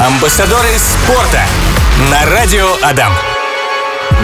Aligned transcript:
Амбассадоры 0.00 0.78
спорта 0.78 1.42
на 2.10 2.24
радио 2.34 2.66
Адам. 2.82 3.12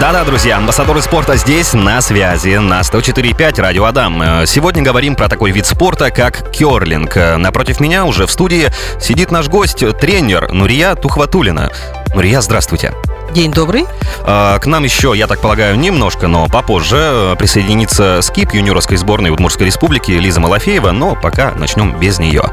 Да-да, 0.00 0.24
друзья, 0.24 0.56
амбассадоры 0.56 1.02
спорта 1.02 1.36
здесь, 1.36 1.74
на 1.74 2.00
связи, 2.00 2.56
на 2.56 2.80
104.5 2.80 3.60
Радио 3.60 3.84
Адам. 3.84 4.22
Э, 4.22 4.46
Сегодня 4.46 4.82
говорим 4.82 5.14
про 5.14 5.28
такой 5.28 5.50
вид 5.50 5.66
спорта, 5.66 6.10
как 6.10 6.50
керлинг. 6.50 7.16
Э, 7.18 7.36
Напротив 7.36 7.78
меня 7.80 8.06
уже 8.06 8.26
в 8.26 8.30
студии 8.30 8.70
сидит 9.00 9.30
наш 9.30 9.48
гость, 9.48 9.84
тренер 9.98 10.50
Нурия 10.50 10.94
Тухватулина. 10.94 11.70
Нурия, 12.14 12.40
здравствуйте. 12.40 12.94
День 13.32 13.50
добрый. 13.52 13.86
Э, 14.24 14.58
К 14.60 14.66
нам 14.66 14.84
еще, 14.84 15.12
я 15.14 15.26
так 15.26 15.40
полагаю, 15.40 15.76
немножко, 15.78 16.26
но 16.26 16.48
попозже 16.48 16.96
э, 16.98 17.36
присоединится 17.36 18.20
скип 18.22 18.52
юниорской 18.54 18.96
сборной 18.96 19.30
Удмуртской 19.30 19.66
республики 19.66 20.12
Лиза 20.12 20.40
Малафеева, 20.40 20.92
но 20.92 21.14
пока 21.14 21.50
начнем 21.52 21.98
без 21.98 22.18
нее. 22.18 22.44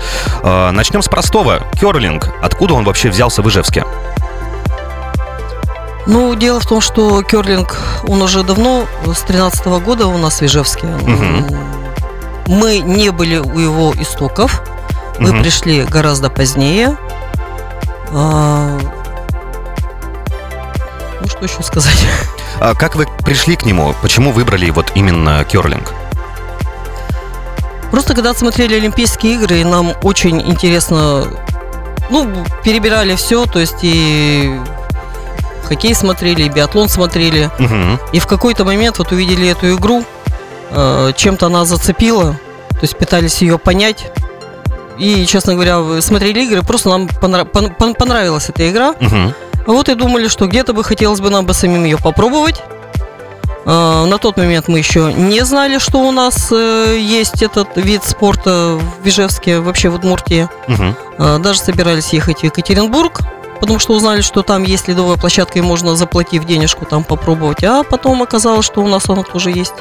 Э, 0.43 0.71
Начнем 0.71 1.01
с 1.01 1.07
простого. 1.07 1.61
Керлинг. 1.79 2.29
Откуда 2.41 2.73
он 2.73 2.83
вообще 2.83 3.09
взялся 3.09 3.41
в 3.41 3.48
Ижевске? 3.49 3.85
Ну, 6.05 6.35
дело 6.35 6.59
в 6.59 6.65
том, 6.65 6.81
что 6.81 7.21
керлинг, 7.23 7.77
он 8.07 8.21
уже 8.21 8.43
давно, 8.43 8.85
с 9.05 9.20
13 9.21 9.65
года 9.81 10.07
у 10.07 10.17
нас 10.17 10.41
в 10.41 10.45
Ижевске. 10.45 10.87
Мгм. 10.87 11.48
Мы 12.48 12.79
не 12.79 13.09
были 13.12 13.37
у 13.37 13.57
его 13.57 13.93
истоков. 13.98 14.63
Мы 15.20 15.31
Мгм. 15.31 15.41
пришли 15.43 15.84
гораздо 15.84 16.29
позднее. 16.29 16.98
Что 21.47 21.55
еще 21.59 21.63
сказать? 21.63 21.97
А 22.59 22.75
Как 22.75 22.95
вы 22.95 23.07
пришли 23.25 23.55
к 23.55 23.65
нему? 23.65 23.93
Почему 24.01 24.31
выбрали 24.31 24.70
вот 24.70 24.91
именно 24.95 25.43
керлинг? 25.43 25.91
Просто 27.91 28.13
когда 28.13 28.34
смотрели 28.34 28.75
Олимпийские 28.75 29.35
игры, 29.35 29.63
нам 29.65 29.93
очень 30.03 30.39
интересно, 30.41 31.27
ну, 32.09 32.31
перебирали 32.63 33.15
все, 33.15 33.45
то 33.45 33.59
есть 33.59 33.77
и 33.81 34.57
хоккей 35.68 35.93
смотрели, 35.93 36.43
и 36.43 36.49
биатлон 36.49 36.87
смотрели. 36.90 37.51
Мгм. 37.59 37.99
И 38.13 38.20
в 38.20 38.27
какой-то 38.27 38.63
момент 38.65 38.98
вот 38.99 39.12
увидели 39.12 39.48
эту 39.49 39.75
игру, 39.75 40.03
э, 40.71 41.12
чем-то 41.15 41.48
она 41.48 41.65
зацепила, 41.65 42.35
то 42.70 42.79
есть 42.81 42.98
пытались 42.98 43.41
ее 43.41 43.57
понять. 43.57 44.12
И, 44.98 45.25
честно 45.25 45.53
говоря, 45.55 46.01
смотрели 46.01 46.43
игры, 46.46 46.62
просто 46.63 46.90
нам 46.90 47.07
понра- 47.07 47.49
пон- 47.49 47.75
пон- 47.75 47.96
понравилась 47.96 48.49
эта 48.49 48.70
игра. 48.70 48.93
Мгм. 48.99 49.34
А 49.65 49.71
Вот 49.71 49.89
и 49.89 49.95
думали, 49.95 50.27
что 50.27 50.47
где-то 50.47 50.73
бы 50.73 50.83
хотелось 50.83 51.21
бы 51.21 51.29
нам 51.29 51.45
бы 51.45 51.53
самим 51.53 51.83
ее 51.85 51.97
попробовать. 51.97 52.61
Э, 53.65 54.05
На 54.05 54.17
тот 54.17 54.37
момент 54.37 54.67
мы 54.67 54.77
еще 54.79 55.13
не 55.13 55.41
знали, 55.45 55.77
что 55.79 55.99
у 55.99 56.11
нас 56.11 56.49
э, 56.51 56.97
есть 56.99 57.41
этот 57.41 57.69
вид 57.77 58.03
спорта 58.03 58.77
в 59.01 59.07
Ижевске, 59.07 59.59
вообще 59.59 59.89
в 59.89 59.95
Удмуртии. 59.95 60.49
Э, 61.17 61.39
Даже 61.39 61.59
собирались 61.59 62.11
ехать 62.13 62.39
в 62.41 62.43
Екатеринбург, 62.43 63.21
потому 63.61 63.79
что 63.79 63.93
узнали, 63.93 64.22
что 64.22 64.41
там 64.41 64.63
есть 64.63 64.88
ледовая 64.89 65.16
площадка, 65.17 65.59
и 65.59 65.61
можно, 65.61 65.95
заплатив 65.95 66.45
денежку, 66.45 66.85
там 66.85 67.03
попробовать. 67.06 67.63
А 67.63 67.84
потом 67.84 68.22
оказалось, 68.22 68.66
что 68.66 68.81
у 68.81 68.88
нас 68.88 69.07
она 69.09 69.23
тоже 69.23 69.51
есть. 69.51 69.73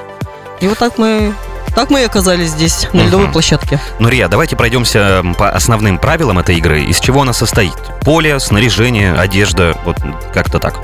И 0.63 0.69
вот 0.69 0.79
так 0.79 0.97
мы, 0.97 1.35
так 1.75 1.91
мы 1.91 2.01
и 2.03 2.05
оказались 2.05 2.51
здесь, 2.51 2.87
на 2.93 3.01
ледовой 3.03 3.25
Мгм. 3.25 3.33
площадке. 3.33 3.81
Нурия, 3.99 4.29
давайте 4.29 4.55
пройдемся 4.57 5.23
по 5.37 5.51
основным 5.51 5.99
правилам 5.99 6.39
этой 6.39 6.57
игры. 6.57 6.83
Из 6.85 7.01
чего 7.01 7.23
она 7.23 7.33
состоит? 7.33 7.75
Поле, 8.03 8.39
снаряжение, 8.39 9.13
одежда, 9.13 9.75
вот 9.85 9.97
как-то 10.33 10.59
так. 10.61 10.77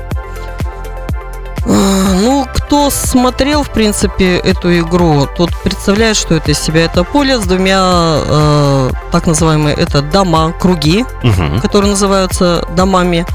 Э, 1.65 1.95
Ну, 2.21 2.45
кто 2.53 2.89
смотрел, 2.89 3.63
в 3.63 3.69
принципе, 3.69 4.37
эту 4.37 4.77
игру, 4.79 5.25
тот 5.37 5.51
представляет, 5.63 6.17
что 6.17 6.35
это 6.35 6.51
из 6.51 6.59
себя. 6.59 6.83
Это 6.83 7.03
поле 7.05 7.37
с 7.39 7.45
двумя, 7.45 7.79
э, 7.81 8.89
так 9.13 9.25
называемые, 9.27 9.75
это 9.75 10.01
дома, 10.01 10.51
круги, 10.59 11.05
Мгм. 11.23 11.61
которые 11.61 11.91
называются 11.91 12.65
домами. 12.75 13.25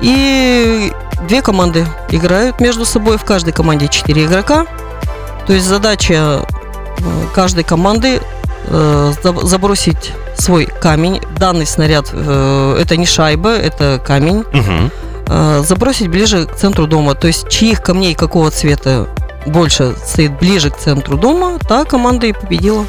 И 0.00 0.90
две 1.28 1.42
команды 1.42 1.86
играют 2.10 2.60
между 2.60 2.84
собой. 2.86 3.18
В 3.18 3.24
каждой 3.24 3.52
команде 3.52 3.88
четыре 3.88 4.24
игрока. 4.24 4.64
То 5.48 5.54
есть 5.54 5.66
задача 5.66 6.14
э, 6.14 7.02
каждой 7.34 7.64
команды 7.64 8.20
э, 8.68 9.12
заб- 9.24 9.44
забросить 9.44 10.12
свой 10.36 10.66
камень. 10.66 11.20
Данный 11.38 11.66
снаряд 11.66 12.10
э, 12.12 12.78
это 12.80 12.96
не 12.96 13.06
шайба, 13.06 13.50
это 13.56 14.00
камень. 14.06 14.44
Э, 15.26 15.62
Забросить 15.66 16.08
ближе 16.08 16.46
к 16.46 16.54
центру 16.54 16.86
дома. 16.86 17.14
То 17.14 17.26
есть 17.26 17.48
чьих 17.48 17.82
камней 17.82 18.14
какого 18.14 18.50
цвета 18.50 19.08
больше 19.46 19.94
стоит 20.04 20.38
ближе 20.38 20.70
к 20.70 20.76
центру 20.76 21.16
дома, 21.16 21.58
та 21.66 21.84
команда 21.84 22.26
и 22.26 22.32
победила. 22.32 22.84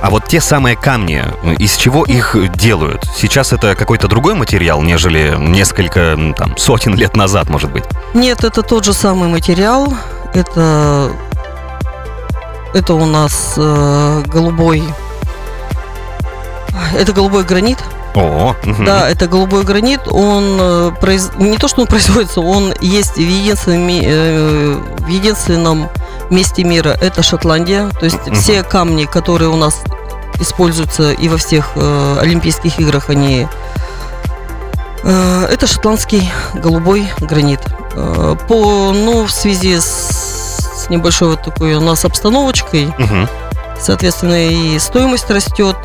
А 0.00 0.10
вот 0.10 0.24
те 0.26 0.40
самые 0.40 0.74
камни, 0.74 1.22
из 1.58 1.76
чего 1.76 2.04
их 2.04 2.34
делают? 2.56 3.04
Сейчас 3.16 3.52
это 3.52 3.76
какой-то 3.76 4.08
другой 4.08 4.34
материал, 4.34 4.82
нежели 4.82 5.36
несколько 5.38 6.18
там, 6.36 6.56
сотен 6.58 6.96
лет 6.96 7.14
назад, 7.16 7.48
может 7.48 7.70
быть? 7.70 7.84
Нет, 8.12 8.42
это 8.42 8.62
тот 8.62 8.84
же 8.84 8.92
самый 8.92 9.28
материал. 9.28 9.94
Это, 10.34 11.10
это 12.74 12.94
у 12.94 13.06
нас 13.06 13.54
э, 13.56 14.22
голубой. 14.26 14.82
Это 16.94 17.12
голубой 17.12 17.44
гранит. 17.44 17.78
О. 18.14 18.54
Да, 18.84 19.08
это 19.08 19.26
голубой 19.26 19.64
гранит. 19.64 20.00
Он 20.08 20.58
э, 20.60 20.90
произ- 21.00 21.32
не 21.42 21.56
то, 21.58 21.68
что 21.68 21.82
он 21.82 21.86
производится, 21.94 22.40
он 22.40 22.74
есть 22.80 23.16
в 23.16 23.20
единственном, 23.20 23.88
э, 23.88 24.76
в 24.98 25.06
единственном 25.08 25.88
месте 26.30 26.64
мира. 26.64 26.96
Это 27.00 27.22
Шотландия. 27.22 27.88
То 27.98 28.04
есть 28.04 28.26
Мгм. 28.26 28.34
все 28.34 28.62
камни, 28.62 29.04
которые 29.04 29.48
у 29.48 29.56
нас 29.56 29.80
используются 30.40 31.12
и 31.12 31.28
во 31.28 31.36
всех 31.36 31.70
э, 31.76 32.16
Олимпийских 32.20 32.78
играх, 32.80 33.08
они 33.10 33.46
э, 35.04 35.46
это 35.50 35.66
шотландский 35.66 36.30
голубой 36.54 37.10
гранит. 37.20 37.60
Э, 37.94 38.34
по, 38.48 38.92
ну, 38.92 39.24
в 39.26 39.30
связи 39.30 39.78
с, 39.78 40.31
с 40.82 40.90
небольшой 40.90 41.30
вот 41.30 41.42
такой 41.42 41.74
у 41.74 41.80
нас 41.80 42.04
обстановочкой, 42.04 42.92
Мгм. 42.98 43.28
Соответственно, 43.80 44.48
и 44.48 44.78
стоимость 44.78 45.28
растет, 45.30 45.76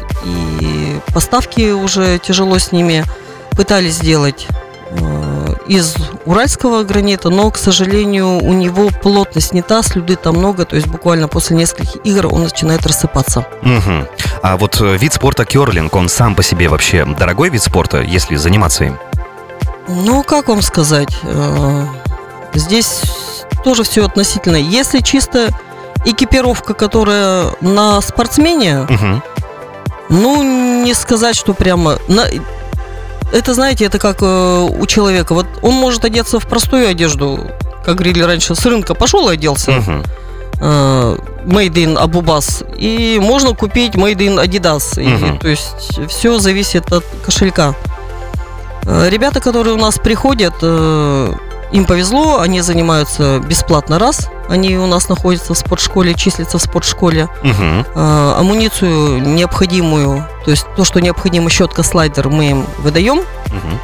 и 0.60 1.00
поставки 1.14 1.72
уже 1.72 2.20
тяжело 2.20 2.60
с 2.60 2.72
ними. 2.72 3.04
Пытались 3.52 3.96
сделать 3.96 4.46
э, 4.92 5.56
из 5.68 5.96
уральского 6.26 6.84
гранита, 6.84 7.30
но, 7.30 7.50
к 7.50 7.58
сожалению, 7.58 8.38
у 8.38 8.54
него 8.54 8.90
плотность 9.02 9.52
не 9.54 9.64
та, 9.64 9.82
слюды 9.82 10.16
там 10.16 10.36
много, 10.36 10.66
то 10.66 10.76
есть 10.76 10.88
буквально 10.88 11.28
после 11.28 11.56
нескольких 11.58 12.06
игр 12.06 12.28
он 12.28 12.44
начинает 12.44 12.86
рассыпаться. 12.86 13.48
Мгм. 13.64 14.08
А 14.44 14.58
вот 14.58 14.80
э, 14.80 14.98
вид 14.98 15.14
спорта 15.14 15.46
керлинг, 15.46 15.96
он 15.96 16.08
сам 16.08 16.36
по 16.36 16.44
себе 16.44 16.70
вообще 16.70 17.04
дорогой 17.06 17.50
вид 17.50 17.64
спорта, 17.64 18.02
если 18.02 18.36
заниматься 18.36 18.84
им? 18.84 19.00
Ну, 19.88 20.22
как 20.24 20.50
вам 20.50 20.62
сказать, 20.62 21.18
э, 21.24 21.86
здесь 22.54 23.02
тоже 23.64 23.84
все 23.84 24.06
относительно. 24.06 24.56
Если 24.58 25.00
чисто 25.02 25.50
экипировка, 26.06 26.74
которая 26.74 27.48
на 27.62 28.02
спортсмене, 28.02 28.86
Мгм. 28.90 29.24
Ну, 30.10 30.84
не 30.86 30.94
сказать, 30.94 31.36
что 31.36 31.54
прямо... 31.54 31.98
на- 32.08 32.28
Это, 33.34 33.54
знаете, 33.54 33.84
это 33.84 34.00
как 34.00 34.20
э, 34.22 34.68
у 34.80 34.86
человека. 34.86 35.34
Вот 35.34 35.46
он 35.62 35.74
может 35.74 36.06
одеться 36.06 36.40
в 36.40 36.48
простую 36.48 36.88
одежду, 36.88 37.52
как 37.86 37.96
говорили 37.96 38.22
раньше, 38.24 38.56
с 38.56 38.66
рынка 38.66 38.94
пошел 38.96 39.30
и 39.30 39.34
оделся. 39.34 39.72
Э, 40.62 41.18
Made 41.46 41.74
in 41.74 41.98
Abubas. 42.02 42.66
И 42.78 43.20
можно 43.22 43.54
купить 43.54 43.96
Made 43.96 44.16
in 44.20 44.42
Adidas. 44.42 44.98
И, 45.02 45.08
Мгм. 45.08 45.40
то 45.40 45.50
есть 45.50 46.00
все 46.08 46.40
зависит 46.40 46.90
от 46.94 47.04
кошелька. 47.26 47.76
Э, 48.86 49.10
Ребята, 49.10 49.42
которые 49.42 49.76
у 49.76 49.78
нас 49.78 49.98
приходят, 49.98 50.54
э, 50.62 51.34
им 51.72 51.86
повезло, 51.86 52.40
они 52.40 52.62
занимаются 52.62 53.40
бесплатно 53.40 54.00
раз. 54.00 54.30
Они 54.50 54.78
у 54.78 54.88
нас 54.88 55.10
находятся 55.10 55.54
в 55.54 55.58
спортшколе, 55.58 56.14
числятся 56.14 56.58
в 56.58 56.62
спортшколе 56.62 57.28
Мгм. 57.44 57.86
э, 57.94 58.34
амуницию 58.38 59.22
необходимую, 59.22 60.26
то 60.46 60.52
есть 60.52 60.66
то, 60.78 60.86
что 60.86 61.02
необходимо, 61.02 61.50
щетка, 61.50 61.84
слайдер, 61.84 62.30
мы 62.30 62.52
им 62.52 62.66
выдаем. 62.80 63.18
Мгм. 63.48 63.80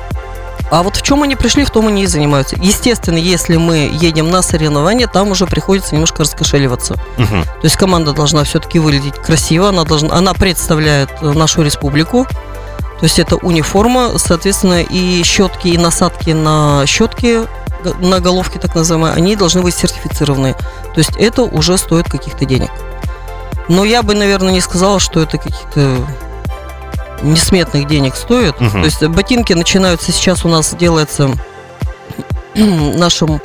А 0.72 0.82
вот 0.82 0.96
в 0.96 1.02
чем 1.04 1.22
они 1.22 1.36
пришли, 1.36 1.66
в 1.66 1.70
том 1.70 1.88
они 1.88 2.04
и 2.04 2.08
занимаются. 2.08 2.56
Естественно, 2.60 3.18
если 3.18 3.58
мы 3.58 3.92
едем 3.94 4.32
на 4.32 4.42
соревнования, 4.42 5.06
там 5.08 5.30
уже 5.30 5.46
приходится 5.46 5.94
немножко 5.94 6.24
раскошеливаться. 6.24 6.96
Мгм. 7.18 7.44
То 7.44 7.60
есть 7.64 7.76
команда 7.76 8.14
должна 8.14 8.44
все-таки 8.44 8.80
выглядеть 8.80 9.16
красиво, 9.16 9.70
она, 9.70 9.84
должна, 9.84 10.16
она 10.16 10.34
представляет 10.34 11.10
э, 11.22 11.32
нашу 11.32 11.62
республику. 11.62 12.26
То 13.00 13.04
есть 13.06 13.20
это 13.20 13.36
униформа, 13.36 14.18
соответственно, 14.18 14.82
и 14.82 15.22
щетки, 15.24 15.68
и 15.68 15.78
насадки 15.78 16.30
на 16.32 16.86
щетки, 16.88 17.42
на 18.00 18.20
головке 18.20 18.60
так 18.60 18.76
называемые, 18.76 19.14
они 19.14 19.36
должны 19.36 19.62
быть 19.62 19.76
сертифицированы. 19.76 20.54
То 20.54 20.98
есть 20.98 21.16
это 21.18 21.44
уже 21.44 21.78
стоит 21.78 22.10
каких-то 22.10 22.46
денег. 22.46 22.72
Но 23.70 23.86
я 23.86 24.04
бы, 24.04 24.14
наверное, 24.14 24.52
не 24.52 24.62
сказала, 24.62 25.00
что 25.00 25.22
это 25.22 25.38
каких-то 25.38 25.98
несметных 27.22 27.88
денег 27.88 28.16
стоит. 28.16 28.60
Мгм. 28.60 28.72
То 28.72 28.86
есть 28.86 29.04
ботинки 29.08 29.54
начинаются 29.54 30.12
сейчас 30.12 30.46
у 30.46 30.50
нас 30.50 30.76
делается 30.76 31.32
нашим 32.56 33.42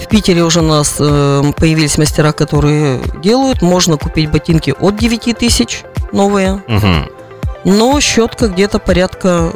в 0.00 0.08
Питере 0.08 0.42
уже 0.42 0.60
у 0.60 0.64
нас 0.64 0.96
э, 0.98 1.42
появились 1.56 1.98
мастера, 1.98 2.32
которые 2.32 3.00
делают. 3.22 3.60
Можно 3.60 3.98
купить 3.98 4.30
ботинки 4.30 4.74
от 4.78 4.96
9 4.96 5.36
тысяч 5.36 5.82
новые. 6.12 6.62
Мгм. 6.66 7.08
Но 7.64 8.00
щетка 8.00 8.48
где-то 8.48 8.78
порядка 8.78 9.52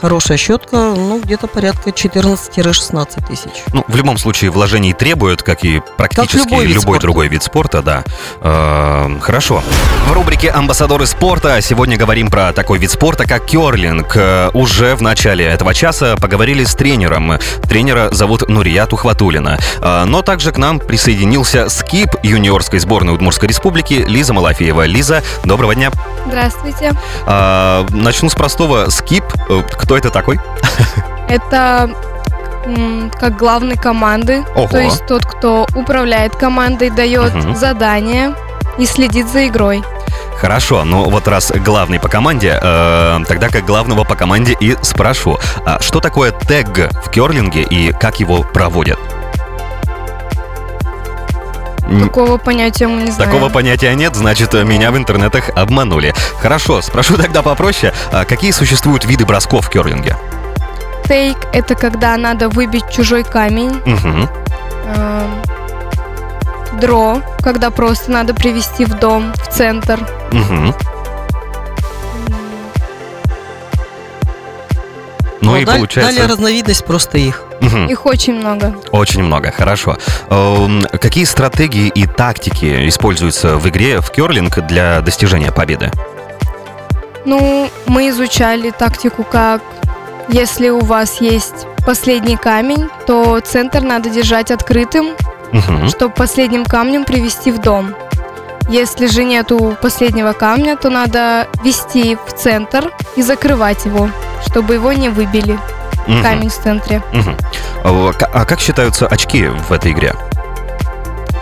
Хорошая 0.00 0.38
щетка, 0.38 0.76
ну, 0.76 1.20
где-то 1.20 1.46
порядка 1.46 1.90
14-16 1.90 3.26
тысяч. 3.28 3.50
Ну, 3.72 3.84
в 3.86 3.96
любом 3.96 4.16
случае, 4.16 4.50
вложений 4.50 4.94
требуют, 4.94 5.42
как 5.42 5.64
и 5.64 5.82
практически 5.98 6.38
Как 6.38 6.50
любой 6.50 6.66
вид 6.66 6.74
любой 6.76 6.82
спорта. 6.82 7.00
другой 7.02 7.28
вид 7.28 7.42
спорта, 7.42 7.82
да. 7.82 8.04
Э, 8.40 9.18
хорошо. 9.20 9.62
В 10.08 10.12
рубрике 10.12 10.50
«Амбассадоры 10.50 11.06
спорта» 11.06 11.60
сегодня 11.60 11.98
говорим 11.98 12.30
про 12.30 12.52
такой 12.52 12.78
вид 12.78 12.90
спорта, 12.90 13.26
как 13.26 13.44
керлинг. 13.44 14.16
Уже 14.54 14.94
в 14.96 15.02
начале 15.02 15.44
этого 15.44 15.74
часа 15.74 16.16
поговорили 16.16 16.64
с 16.64 16.74
тренером. 16.74 17.38
Тренера 17.62 18.08
зовут 18.10 18.48
Нурият 18.48 18.92
Ухватулина. 18.94 19.58
Э, 19.80 20.04
но 20.06 20.22
также 20.22 20.52
к 20.52 20.56
нам 20.56 20.78
присоединился 20.80 21.68
скип 21.68 22.16
юниорской 22.22 22.78
сборной 22.78 23.14
Удмуртской 23.14 23.48
республики 23.48 24.04
Лиза 24.06 24.32
Малафеева. 24.32 24.86
Лиза, 24.86 25.22
доброго 25.44 25.74
дня. 25.74 25.90
Здравствуйте. 26.26 26.92
Э, 27.26 27.84
начну 27.90 28.30
с 28.30 28.34
простого. 28.34 28.88
Скип. 28.88 29.24
Э, 29.50 29.62
Кто 29.90 29.96
это 29.98 30.10
такой? 30.10 30.38
Это 31.28 31.90
как 33.18 33.36
главный 33.36 33.76
команды, 33.76 34.44
Ого. 34.54 34.68
то 34.68 34.78
есть 34.78 35.04
тот, 35.06 35.26
кто 35.26 35.66
управляет 35.74 36.36
командой, 36.36 36.90
дает 36.90 37.34
Мгм. 37.34 37.56
задания 37.56 38.36
и 38.78 38.86
следит 38.86 39.26
за 39.26 39.48
игрой. 39.48 39.82
Хорошо, 40.36 40.84
ну 40.84 41.10
вот 41.10 41.26
раз 41.26 41.50
главный 41.50 41.98
по 41.98 42.06
команде, 42.06 42.56
э, 42.62 43.18
тогда 43.26 43.48
как 43.48 43.64
главного 43.64 44.04
по 44.04 44.14
команде 44.14 44.56
и 44.60 44.76
спрошу, 44.80 45.40
а 45.66 45.80
что 45.80 45.98
такое 45.98 46.30
тег 46.30 46.68
в 47.04 47.10
керлинге 47.10 47.62
и 47.62 47.90
как 47.90 48.20
его 48.20 48.44
проводят? 48.44 49.00
Такого 51.98 52.36
понятия 52.38 52.86
мы 52.86 53.02
не 53.02 53.10
знаем. 53.10 53.30
Такого 53.30 53.48
понятия 53.50 53.94
нет, 53.94 54.14
значит, 54.14 54.52
меня 54.54 54.92
в 54.92 54.96
интернетах 54.96 55.50
обманули. 55.56 56.14
Хорошо, 56.40 56.80
спрошу 56.82 57.16
тогда 57.22 57.42
попроще, 57.42 57.92
а 58.12 58.24
какие 58.24 58.52
существуют 58.52 59.04
виды 59.04 59.24
бросков 59.26 59.66
в 59.66 59.70
керлинге? 59.70 60.16
Тейк– 61.08 61.36
это 61.52 61.74
когда 61.74 62.16
надо 62.16 62.48
выбить 62.48 62.88
чужой 62.90 63.24
камень. 63.24 63.80
Эм, 63.84 65.42
Дро, 66.80 67.20
когда 67.42 67.70
просто 67.70 68.10
надо 68.12 68.32
привести 68.34 68.84
в 68.84 68.94
дом, 68.94 69.32
в 69.34 69.48
центр. 69.48 69.98
мгм. 70.32 70.74
М, 75.42 75.48
Ну 75.48 75.56
и 75.56 75.64
дал- 75.64 75.76
получается... 75.76 76.12
Далее 76.12 76.26
разновидность 76.30 76.84
просто 76.84 77.18
их. 77.18 77.42
Мгм. 77.60 77.86
Их 77.86 78.06
очень 78.06 78.34
много. 78.34 78.74
Очень 78.92 79.22
много, 79.22 79.50
хорошо. 79.50 79.96
Эм, 80.30 80.82
Какие 81.00 81.24
стратегии 81.24 81.88
и 81.88 82.06
тактики 82.06 82.88
используются 82.88 83.56
в 83.56 83.68
игре 83.68 84.00
в 84.00 84.10
керлинг 84.10 84.58
для 84.66 85.00
достижения 85.00 85.52
победы? 85.52 85.90
Ну, 87.26 87.68
мы 87.86 88.08
изучали 88.08 88.70
тактику, 88.70 89.24
как 89.24 89.60
если 90.28 90.68
у 90.70 90.80
вас 90.80 91.20
есть 91.20 91.66
последний 91.84 92.36
камень, 92.36 92.88
то 93.06 93.40
центр 93.40 93.80
надо 93.82 94.08
держать 94.10 94.50
открытым, 94.50 95.10
Мгм. 95.52 95.88
чтобы 95.88 96.14
последним 96.14 96.64
камнем 96.64 97.04
привести 97.04 97.50
в 97.50 97.58
дом. 97.60 97.94
Если 98.70 99.06
же 99.06 99.24
нету 99.24 99.76
последнего 99.82 100.32
камня, 100.32 100.76
то 100.76 100.90
надо 100.90 101.48
вести 101.64 102.16
в 102.26 102.32
центр 102.32 102.90
и 103.16 103.22
закрывать 103.22 103.84
его, 103.84 104.08
чтобы 104.46 104.74
его 104.74 104.92
не 104.92 105.08
выбили, 105.08 105.58
Мгм. 106.06 106.22
камень 106.22 106.48
в 106.48 106.54
центре. 106.54 107.02
Мгм. 107.12 107.36
А 107.84 108.12
А 108.32 108.44
как 108.44 108.60
считаются 108.60 109.06
очки 109.06 109.46
в 109.46 109.72
этой 109.72 109.92
игре? 109.92 110.14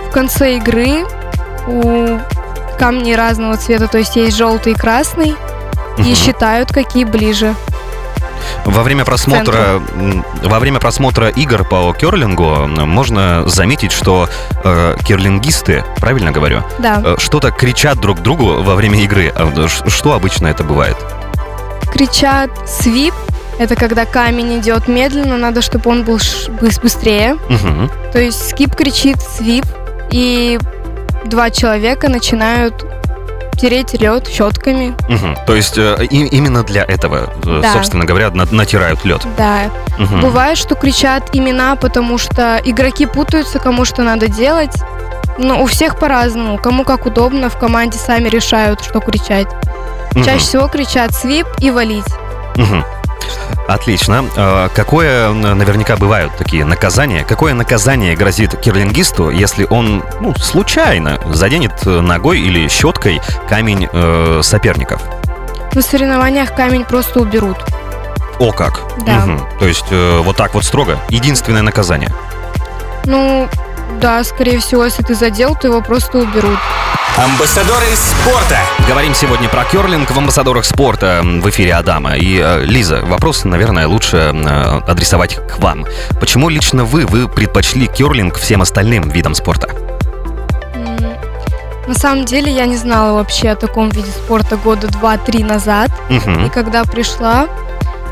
В 0.09 0.13
конце 0.13 0.57
игры 0.57 1.05
у 1.67 2.19
камней 2.79 3.17
разного 3.17 3.57
цвета, 3.57 3.89
то 3.89 3.99
есть 3.99 4.17
есть 4.17 4.37
желтый 4.37 4.73
и 4.73 4.77
красный, 4.77 5.35
и 5.99 6.01
Мгм. 6.03 6.15
считают, 6.15 6.73
какие 6.73 7.05
ближе. 7.05 7.55
Во 8.65 8.83
время 8.83 9.05
просмотра 9.05 9.81
во 10.43 10.59
время 10.59 10.79
просмотра 10.79 11.29
игр 11.29 11.65
по 11.65 11.93
керлингу 11.93 12.67
можно 12.69 13.49
заметить, 13.49 13.93
что 13.93 14.29
э, 14.65 14.97
керлингисты, 15.05 15.85
правильно 16.01 16.31
говорю, 16.31 16.63
Да. 16.79 17.03
э, 17.05 17.17
что-то 17.19 17.51
кричат 17.51 17.99
друг 17.99 18.21
другу 18.21 18.63
во 18.63 18.75
время 18.75 19.01
игры. 19.03 19.33
А, 19.35 19.67
Что 19.89 20.13
обычно 20.13 20.47
это 20.49 20.65
бывает? 20.65 20.97
Кричат 21.91 22.51
свип. 22.69 23.15
Это 23.59 23.75
когда 23.75 24.05
камень 24.05 24.59
идет 24.61 24.87
медленно, 24.89 25.37
надо, 25.37 25.63
чтобы 25.63 25.91
он 25.91 26.05
был 26.05 26.19
быстрее. 26.83 27.37
Мгм. 27.49 27.91
То 28.13 28.21
есть 28.21 28.51
скип 28.51 28.75
кричит 28.77 29.17
свип, 29.21 29.65
и 30.11 30.59
два 31.25 31.51
человека 31.51 32.09
начинают 32.09 32.87
тереть 33.61 33.95
лед 34.01 34.29
щетками. 34.29 34.95
Мгм. 35.09 35.37
То 35.45 35.57
есть 35.57 35.77
э, 35.77 35.97
и- 36.09 36.27
именно 36.29 36.63
для 36.63 36.85
этого, 36.85 37.33
э, 37.45 37.61
Да. 37.61 37.73
собственно 37.73 38.05
говоря, 38.05 38.31
на- 38.31 38.47
натирают 38.53 39.05
лед. 39.05 39.23
Да. 39.37 39.63
Мгм. 39.99 40.21
Бывает, 40.21 40.57
что 40.57 40.77
кричат 40.77 41.31
имена, 41.35 41.75
потому 41.75 42.19
что 42.19 42.61
игроки 42.65 43.07
путаются, 43.07 43.59
кому 43.59 43.85
что 43.85 44.03
надо 44.05 44.29
делать. 44.29 44.71
Но 45.39 45.61
у 45.63 45.67
всех 45.67 45.99
по-разному. 45.99 46.59
Кому 46.59 46.85
как 46.85 47.07
удобно, 47.07 47.49
в 47.49 47.59
команде 47.59 47.99
сами 47.99 48.29
решают, 48.29 48.81
что 48.85 49.01
кричать. 49.01 49.49
Мгм. 50.13 50.25
Чаще 50.25 50.39
всего 50.45 50.69
кричат 50.69 51.15
свип 51.15 51.47
и 51.61 51.71
валить. 51.71 52.05
Мгм. 52.57 52.85
Отлично. 53.67 54.25
Э, 54.37 54.69
Какое 54.75 55.31
наверняка 55.33 55.97
бывают 55.97 56.35
такие 56.37 56.65
наказания? 56.65 57.25
Какое 57.25 57.53
наказание 57.55 58.17
грозит 58.17 58.59
кирлингисту, 58.59 59.31
если 59.31 59.67
он 59.69 60.03
ну, 60.21 60.35
случайно 60.37 61.21
заденет 61.33 61.73
э, 61.87 62.01
ногой 62.01 62.41
или 62.41 62.67
щеткой 62.69 63.21
камень 63.49 63.89
э, 63.93 64.41
соперников? 64.43 65.03
На 65.75 65.83
соревнованиях 65.83 66.55
камень 66.55 66.85
просто 66.85 67.21
уберут. 67.21 67.59
О 68.39 68.53
как! 68.53 68.81
Да. 69.05 69.27
Мгм. 69.27 69.47
То 69.59 69.67
есть 69.67 69.87
э, 69.91 70.21
вот 70.25 70.37
так 70.37 70.55
вот 70.55 70.65
строго. 70.65 70.99
Единственное 71.11 71.63
наказание. 71.63 72.11
Ну, 73.05 73.49
да, 74.01 74.25
скорее 74.25 74.61
всего, 74.61 74.85
если 74.85 75.03
ты 75.03 75.15
задел, 75.15 75.55
то 75.55 75.69
его 75.69 75.83
просто 75.83 76.19
уберут. 76.19 76.59
Амбассадоры 77.23 77.87
спорта. 77.97 78.59
Говорим 78.87 79.13
сегодня 79.15 79.49
про 79.49 79.65
керлинг 79.65 80.09
в 80.11 80.17
амбассадорах 80.17 80.65
спорта 80.65 81.21
в 81.25 81.49
эфире 81.51 81.75
Адама. 81.75 82.17
И, 82.17 82.39
э, 82.41 82.65
Лиза, 82.65 83.01
вопрос, 83.05 83.45
наверное, 83.45 83.89
лучше 83.89 84.17
э, 84.33 84.81
адресовать 84.87 85.35
к 85.49 85.59
вам. 85.59 85.85
Почему 86.21 86.49
лично 86.49 86.85
вы, 86.85 87.07
вы 87.07 87.29
предпочли 87.29 87.87
керлинг 87.89 88.37
всем 88.39 88.63
остальным 88.63 89.09
видам 89.11 89.35
спорта? 89.35 89.69
На 91.89 91.95
самом 91.95 92.25
деле 92.25 92.53
я 92.53 92.67
не 92.67 92.77
знала 92.77 93.15
вообще 93.15 93.49
о 93.51 93.57
таком 93.57 93.89
виде 93.89 94.11
спорта 94.11 94.57
года 94.57 94.87
два-три 94.87 95.43
назад. 95.43 95.91
И 96.11 96.15
Мгм. 96.15 96.51
когда 96.51 96.85
пришла, 96.85 97.49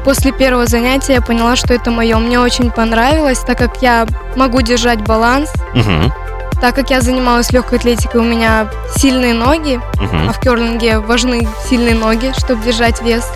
после 0.05 0.32
первого 0.32 0.67
занятия 0.67 1.14
я 1.14 1.21
поняла, 1.21 1.54
что 1.54 1.75
это 1.75 1.90
мое. 1.92 2.16
Мне 2.19 2.40
очень 2.40 2.71
понравилось, 2.73 3.38
так 3.40 3.59
как 3.59 3.83
я 3.83 4.07
могу 4.35 4.62
держать 4.62 5.00
баланс. 5.02 5.52
Мгм. 5.75 6.12
Так 6.61 6.75
как 6.75 6.91
я 6.91 7.01
занималась 7.01 7.51
легкой 7.53 7.79
атлетикой, 7.79 8.21
у 8.21 8.25
меня 8.25 8.69
сильные 8.97 9.35
ноги, 9.35 9.81
Мгм. 10.01 10.29
а 10.29 10.33
в 10.33 10.41
керлинге 10.41 10.99
важны 11.01 11.47
сильные 11.69 11.95
ноги, 11.95 12.33
чтобы 12.39 12.63
держать 12.65 13.03
вес 13.03 13.31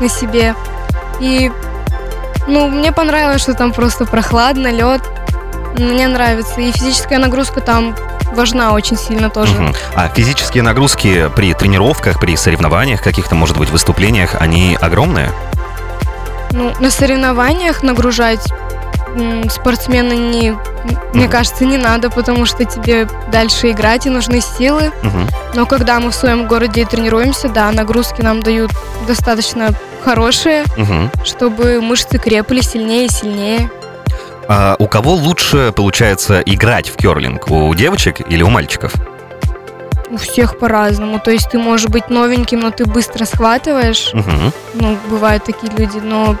на 0.00 0.08
себе. 0.08 0.54
И, 1.20 1.52
ну, 2.48 2.68
мне 2.68 2.90
понравилось, 2.90 3.42
что 3.42 3.54
там 3.54 3.72
просто 3.72 4.06
прохладно, 4.06 4.68
лед. 4.72 5.02
Мне 5.78 6.08
нравится. 6.08 6.60
И 6.60 6.72
физическая 6.72 7.18
нагрузка 7.18 7.60
там 7.60 7.94
важна 8.34 8.72
очень 8.72 8.96
сильно 8.96 9.28
тоже. 9.28 9.52
Мгм. 9.54 9.74
А 9.94 10.08
физические 10.08 10.62
нагрузки 10.62 11.30
при 11.36 11.52
тренировках, 11.52 12.18
при 12.18 12.34
соревнованиях, 12.36 13.02
каких-то, 13.02 13.34
может 13.34 13.58
быть, 13.58 13.70
выступлениях, 13.70 14.36
они 14.40 14.76
огромные? 14.80 15.30
Ну, 16.52 16.72
на 16.80 16.90
соревнованиях 16.90 17.82
нагружать 17.82 18.46
спортсмена 19.50 20.12
не, 20.12 20.52
мне 21.12 21.24
Мгм. 21.24 21.28
кажется, 21.30 21.64
не 21.64 21.76
надо, 21.78 22.10
потому 22.10 22.46
что 22.46 22.64
тебе 22.64 23.08
дальше 23.30 23.70
играть 23.70 24.06
и 24.06 24.10
нужны 24.10 24.40
силы. 24.40 24.92
Мгм. 25.02 25.28
Но 25.54 25.66
когда 25.66 26.00
мы 26.00 26.10
в 26.10 26.14
своем 26.14 26.46
городе 26.46 26.84
тренируемся, 26.84 27.48
да, 27.48 27.70
нагрузки 27.72 28.20
нам 28.22 28.42
дают 28.42 28.70
достаточно 29.06 29.70
хорошие, 30.04 30.64
Мгм. 30.76 31.10
чтобы 31.24 31.80
мышцы 31.80 32.18
крепли 32.18 32.60
сильнее 32.60 33.06
и 33.06 33.10
сильнее. 33.10 33.70
А 34.48 34.76
у 34.78 34.86
кого 34.86 35.14
лучше 35.14 35.72
получается 35.74 36.40
играть 36.44 36.88
в 36.90 36.96
керлинг? 36.96 37.50
У 37.50 37.74
девочек 37.74 38.20
или 38.28 38.42
у 38.42 38.50
мальчиков? 38.50 38.92
У 40.10 40.16
всех 40.18 40.58
по-разному. 40.58 41.18
То 41.18 41.30
есть 41.30 41.48
ты 41.50 41.58
можешь 41.58 41.88
быть 41.88 42.10
новеньким, 42.10 42.60
но 42.60 42.70
ты 42.70 42.84
быстро 42.84 43.24
схватываешь. 43.24 44.10
Мгм. 44.12 44.52
Ну, 44.74 44.98
бывают 45.08 45.44
такие 45.44 45.72
люди, 45.76 45.98
но 45.98 46.36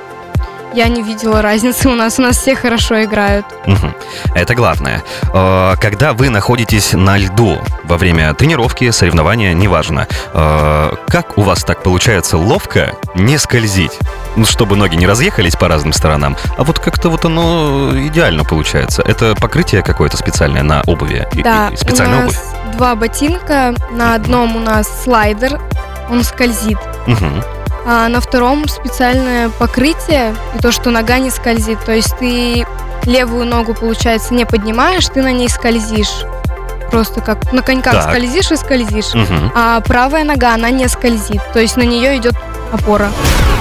я 0.74 0.88
не 0.88 1.02
видела 1.02 1.42
разницы 1.42 1.88
у 1.88 1.94
нас. 1.94 2.18
У 2.18 2.22
нас 2.22 2.36
все 2.38 2.54
хорошо 2.54 3.02
играют. 3.04 3.46
Мгм. 3.66 3.94
Это 4.34 4.54
главное. 4.54 5.02
Э, 5.32 5.74
Когда 5.80 6.12
вы 6.12 6.28
находитесь 6.30 6.92
на 6.92 7.16
льду 7.18 7.58
во 7.84 7.96
время 7.98 8.32
тренировки, 8.34 8.90
соревнования, 8.90 9.52
неважно, 9.54 10.06
э, 10.32 10.92
как 11.08 11.38
у 11.38 11.42
вас 11.42 11.64
так 11.64 11.82
получается 11.82 12.36
ловко 12.38 12.92
не 13.14 13.38
скользить? 13.38 13.92
Ну, 14.36 14.44
чтобы 14.44 14.74
ноги 14.76 14.96
не 14.96 15.06
разъехались 15.06 15.54
по 15.54 15.68
разным 15.68 15.92
сторонам, 15.92 16.36
а 16.58 16.64
вот 16.64 16.78
как-то 16.80 17.08
вот 17.08 17.24
оно 17.24 17.90
идеально 17.94 18.42
получается. 18.44 19.00
Это 19.02 19.34
покрытие 19.40 19.82
какое-то 19.82 20.16
специальное 20.16 20.62
на 20.64 20.82
обуви? 20.86 21.26
И- 21.34 21.42
Да, 21.42 21.68
и 21.72 21.76
специальная 21.76 22.18
у 22.18 22.22
обувь? 22.24 22.34
нас 22.34 22.54
два 22.76 22.94
ботинка. 22.96 23.74
На 23.92 24.14
одном 24.16 24.56
у 24.56 24.60
нас 24.60 24.88
слайдер, 25.04 25.60
он 26.10 26.24
скользит. 26.24 26.78
Мгм. 27.06 27.42
А 27.86 28.08
на 28.08 28.20
втором 28.20 28.68
специальное 28.68 29.50
покрытие, 29.50 30.34
и 30.56 30.58
то, 30.60 30.72
что 30.72 30.90
нога 30.90 31.18
не 31.18 31.30
скользит. 31.30 31.78
То 31.84 31.92
есть 31.92 32.16
ты 32.18 32.66
левую 33.04 33.44
ногу, 33.46 33.74
получается, 33.74 34.34
не 34.34 34.46
поднимаешь, 34.46 35.06
ты 35.06 35.22
на 35.22 35.32
ней 35.32 35.48
скользишь. 35.48 36.24
Просто 36.94 37.20
как 37.20 37.52
на 37.52 37.62
коньках 37.62 37.92
Так. 37.94 38.10
скользишь 38.10 38.50
и 38.52 38.56
скользишь. 38.56 39.14
Мгм. 39.14 39.52
А 39.54 39.80
правая 39.80 40.24
нога, 40.24 40.54
она 40.54 40.70
не 40.70 40.88
скользит. 40.88 41.40
То 41.52 41.58
есть 41.60 41.76
на 41.76 41.82
нее 41.82 42.16
идет 42.18 42.34
опора. 42.72 43.08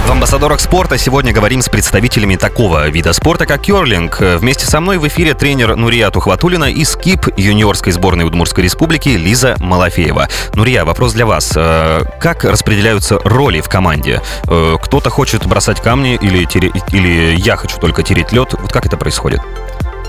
В 0.08 0.12
амбассадорах 0.12 0.60
спорта 0.60 0.98
сегодня 0.98 1.32
говорим 1.32 1.62
с 1.62 1.70
представителями 1.70 2.36
такого 2.36 2.90
вида 2.90 3.14
спорта, 3.14 3.46
как 3.46 3.62
керлинг. 3.62 4.20
Вместе 4.20 4.66
со 4.66 4.80
мной 4.82 4.98
в 4.98 5.08
эфире 5.08 5.34
тренер 5.34 5.76
Нурия 5.78 6.10
Тухватулина 6.10 6.66
и 6.66 6.84
скип 6.84 7.28
юниорской 7.38 7.94
сборной 7.94 8.26
Удмуртской 8.26 8.66
республики 8.66 9.10
Лиза 9.10 9.56
Малафеева. 9.60 10.28
Нурия, 10.56 10.84
вопрос 10.84 11.14
для 11.14 11.26
вас. 11.26 11.54
Э, 11.56 12.02
Как 12.20 12.44
распределяются 12.44 13.18
роли 13.24 13.62
в 13.62 13.70
команде? 13.70 14.22
Э, 14.48 14.76
Кто-то 14.82 15.10
хочет 15.10 15.46
бросать 15.48 15.80
камни 15.82 16.16
или, 16.22 16.44
тере- 16.46 16.72
или 16.92 17.36
я 17.38 17.56
хочу 17.56 17.78
только 17.80 18.04
тереть 18.04 18.32
лед? 18.34 18.54
Вот 18.60 18.74
как 18.74 18.86
это 18.86 18.98
происходит? 18.98 19.40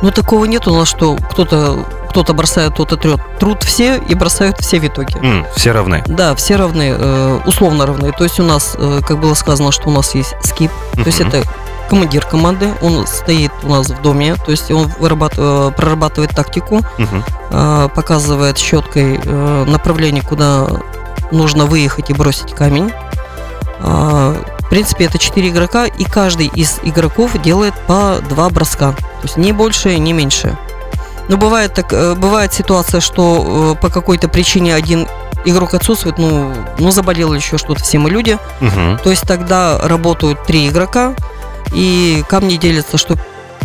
Ну, 0.02 0.10
такого 0.10 0.44
нет 0.44 0.66
у 0.68 0.74
нас, 0.76 0.88
что 0.88 1.16
кто-то 1.30 1.84
кто-то 2.10 2.32
бросает, 2.32 2.74
кто-то 2.74 2.96
трет. 2.96 3.18
Труд 3.40 3.64
все 3.64 3.96
и 3.96 4.14
бросают 4.14 4.60
все 4.60 4.78
в 4.78 4.84
итоге. 4.86 5.18
М, 5.20 5.44
все 5.56 5.72
равны. 5.72 6.04
Да, 6.06 6.36
все 6.36 6.54
равны, 6.54 6.94
э, 6.96 7.40
условно 7.44 7.86
равны. 7.86 8.12
То 8.12 8.22
есть 8.22 8.38
у 8.38 8.44
нас, 8.44 8.76
э, 8.78 9.00
как 9.04 9.18
было 9.18 9.34
сказано, 9.34 9.72
что 9.72 9.88
у 9.88 9.92
нас 9.92 10.14
есть 10.14 10.34
скип, 10.44 10.70
то 10.92 11.00
есть 11.06 11.20
это 11.20 11.42
командир 11.90 12.24
команды, 12.24 12.68
он 12.82 13.04
стоит 13.08 13.50
у 13.64 13.68
нас 13.68 13.88
в 13.88 14.00
доме, 14.00 14.36
то 14.36 14.52
есть 14.52 14.70
он 14.70 14.86
вырабат- 15.00 15.34
э, 15.36 15.72
прорабатывает 15.76 16.30
тактику, 16.30 16.82
Мгм. 16.98 17.24
э, 17.50 17.88
показывает 17.94 18.58
щеткой 18.58 19.20
э, 19.24 19.64
направление, 19.66 20.22
куда 20.22 20.68
нужно 21.32 21.64
выехать 21.64 22.10
и 22.10 22.14
бросить 22.14 22.52
камень. 22.54 22.92
А, 23.80 24.33
В 24.64 24.70
принципе, 24.70 25.04
это 25.04 25.18
4 25.18 25.48
игрока, 25.48 25.86
и 25.86 26.04
каждый 26.04 26.46
из 26.46 26.80
игроков 26.82 27.40
делает 27.42 27.74
по 27.86 28.18
два 28.28 28.48
броска. 28.50 28.92
То 28.92 29.22
есть 29.24 29.36
не 29.36 29.52
больше, 29.52 29.96
не 29.98 30.12
меньше. 30.12 30.56
Но 31.28 31.36
бывает, 31.36 31.74
так, 31.74 31.92
э, 31.92 32.14
бывает 32.14 32.52
ситуация, 32.52 33.00
что 33.00 33.74
э, 33.76 33.80
по 33.80 33.88
какой-то 33.88 34.28
причине 34.28 34.74
один 34.74 35.06
игрок 35.44 35.74
отсутствует, 35.74 36.18
ну, 36.18 36.52
ну 36.78 36.90
заболел 36.90 37.32
еще 37.34 37.58
что-то, 37.58 37.82
все 37.82 37.98
мы 37.98 38.10
люди. 38.10 38.38
Мгм. 38.60 38.98
То 39.02 39.10
есть 39.10 39.26
тогда 39.26 39.78
работают 39.82 40.44
три 40.44 40.68
игрока, 40.68 41.14
и 41.72 42.24
камни 42.28 42.56
делятся, 42.56 42.98
что 42.98 43.16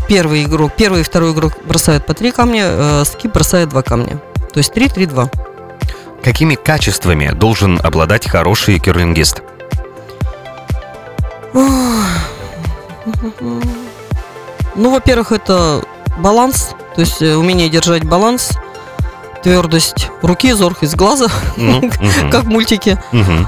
первый 0.07 0.43
игрок, 0.43 0.71
первый 0.75 1.01
и 1.01 1.03
второй 1.03 1.33
игрок 1.33 1.53
бросают 1.65 2.05
по 2.05 2.13
три 2.13 2.31
камня, 2.31 2.63
э, 2.65 3.03
скип 3.05 3.33
бросает 3.33 3.69
два 3.69 3.81
камня. 3.81 4.19
То 4.53 4.57
есть 4.57 4.73
3-3-2. 4.73 5.29
Какими 6.23 6.55
качествами 6.55 7.31
должен 7.31 7.79
обладать 7.83 8.27
хороший 8.27 8.79
керлингист? 8.79 9.41
Ну, 14.75 14.91
во-первых, 14.91 15.31
это 15.31 15.81
баланс, 16.19 16.71
то 16.95 17.01
есть 17.01 17.21
э, 17.21 17.35
умение 17.35 17.69
держать 17.69 18.03
баланс, 18.03 18.51
твердость 19.43 20.09
руки, 20.21 20.51
зоркость 20.53 20.95
глаза, 20.95 21.27
Ну, 21.57 21.77
мгм. 21.81 21.91
как 22.31 22.43
в 22.43 22.47
мультике. 22.49 23.01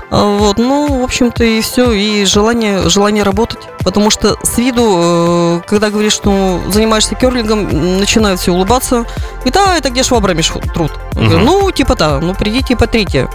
А 0.10 0.38
Вот, 0.38 0.58
ну, 0.58 1.00
в 1.01 1.03
общем-то, 1.03 1.43
и 1.43 1.62
все, 1.62 1.91
и 1.91 2.25
желание, 2.25 2.89
желание 2.89 3.24
работать. 3.24 3.60
Потому 3.79 4.10
что 4.10 4.36
с 4.43 4.58
виду, 4.58 4.84
э, 4.98 5.62
когда 5.67 5.89
говоришь, 5.89 6.13
что 6.13 6.60
занимаешься 6.70 7.15
керлингом, 7.15 8.00
начинают 8.00 8.39
все 8.39 8.51
улыбаться. 8.51 9.05
И 9.46 9.50
да, 9.51 9.77
это 9.77 9.89
где 9.89 10.03
швабрами 10.03 10.41
ш- 10.41 10.60
труд. 10.74 10.91
Говорю, 11.13 11.38
Мгм. 11.38 11.46
ну, 11.46 11.72
типа 11.72 11.96
да, 11.96 12.20
ну, 12.20 12.34
придите 12.34 12.74
и 12.74 12.77
потрите. 12.77 13.29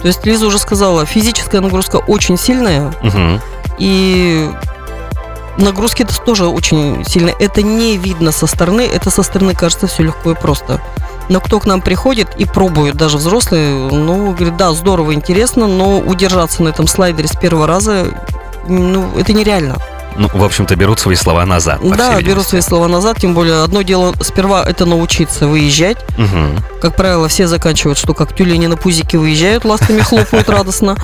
То 0.00 0.06
есть 0.06 0.24
Лиза 0.24 0.46
уже 0.46 0.58
сказала, 0.58 1.04
физическая 1.04 1.60
нагрузка 1.60 1.96
очень 1.96 2.38
сильная, 2.38 2.92
Мгм. 3.02 3.40
И 3.80 4.48
нагрузки 5.56 6.02
это 6.02 6.16
тоже 6.20 6.46
очень 6.46 7.04
сильные. 7.04 7.34
Это 7.38 7.62
не 7.62 7.96
видно 7.96 8.30
со 8.30 8.46
стороны, 8.46 8.82
это 8.82 9.10
со 9.10 9.22
стороны 9.22 9.54
кажется 9.54 9.86
все 9.86 10.04
легко 10.04 10.32
и 10.32 10.34
просто. 10.34 10.80
Но 11.28 11.40
кто 11.40 11.60
к 11.60 11.66
нам 11.66 11.80
приходит 11.80 12.28
и 12.36 12.44
пробует, 12.44 12.96
даже 12.96 13.16
взрослые, 13.16 13.88
ну, 13.90 14.32
говорит, 14.32 14.56
да, 14.56 14.72
здорово, 14.72 15.14
интересно, 15.14 15.66
но 15.66 15.98
удержаться 15.98 16.62
на 16.62 16.68
этом 16.68 16.86
слайдере 16.86 17.28
с 17.28 17.36
первого 17.36 17.66
раза, 17.66 18.06
ну, 18.68 19.10
это 19.16 19.32
нереально. 19.32 19.76
Ну, 20.16 20.28
в 20.32 20.42
общем-то, 20.42 20.74
берут 20.74 20.98
свои 20.98 21.14
слова 21.14 21.46
назад. 21.46 21.80
да, 21.96 22.10
беру 22.10 22.18
видимости. 22.18 22.48
свои 22.50 22.60
слова 22.60 22.88
назад, 22.88 23.18
тем 23.18 23.32
более 23.32 23.62
одно 23.62 23.82
дело 23.82 24.12
сперва 24.20 24.64
это 24.64 24.86
научиться 24.86 25.46
выезжать. 25.46 25.98
Мгм. 26.18 26.58
Как 26.80 26.96
правило, 26.96 27.28
все 27.28 27.46
заканчивают, 27.46 27.96
что 27.96 28.12
как 28.12 28.34
тюлени 28.34 28.66
на 28.66 28.76
пузике 28.76 29.16
выезжают, 29.16 29.64
ластами 29.64 30.00
хлопают 30.00 30.48
радостно. 30.48 30.96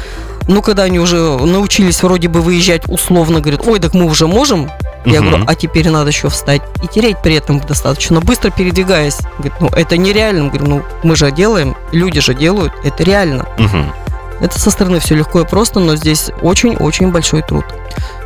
Но 0.49 0.63
когда 0.63 0.85
они 0.85 0.99
уже 1.01 1.17
научились 1.17 2.03
вроде 2.03 2.29
бы 2.29 2.41
выезжать 2.41 2.83
условно, 2.87 3.41
говорят, 3.41 3.67
ой, 3.67 3.81
так 3.81 3.95
мы 3.95 4.05
уже 4.05 4.27
можем. 4.27 4.71
Я 5.05 5.21
Мгм. 5.21 5.29
говорю, 5.31 5.45
а 5.49 5.55
теперь 5.55 5.89
надо 5.91 6.11
еще 6.11 6.29
встать 6.29 6.63
и 6.83 6.87
тереть 6.89 7.19
при 7.23 7.35
этом 7.35 7.61
достаточно 7.61 8.21
быстро 8.21 8.51
передвигаясь. 8.51 9.19
Говорит, 9.39 9.55
ну 9.61 9.69
это 9.69 9.97
нереально. 9.97 10.49
Говорю, 10.49 10.67
ну 10.67 10.83
мы 11.03 11.17
же 11.17 11.31
делаем, 11.31 11.77
люди 11.93 12.21
же 12.21 12.35
делают, 12.35 12.73
это 12.85 13.03
реально. 13.05 13.47
Мгм. 13.59 13.93
Это 14.41 14.59
со 14.61 14.71
стороны 14.71 14.99
все 15.01 15.15
легко 15.15 15.41
и 15.41 15.47
просто, 15.47 15.81
но 15.81 15.97
здесь 15.97 16.31
очень-очень 16.43 17.11
большой 17.11 17.43
труд. 17.43 17.65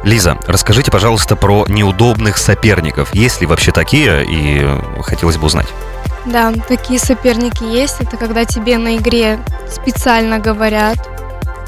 Лиза, 0.02 0.36
расскажите, 0.46 0.90
пожалуйста, 0.90 1.36
про 1.36 1.66
неудобных 1.68 2.36
соперников. 2.38 3.14
Есть 3.14 3.40
ли 3.40 3.46
вообще 3.46 3.70
такие? 3.70 4.24
И 4.28 4.66
хотелось 5.02 5.36
бы 5.36 5.46
узнать. 5.46 5.68
Да, 6.26 6.52
такие 6.68 6.98
соперники 6.98 7.62
есть. 7.62 7.96
Это 8.00 8.16
когда 8.16 8.44
тебе 8.44 8.76
на 8.78 8.96
игре 8.96 9.38
специально 9.70 10.38
говорят. 10.38 10.98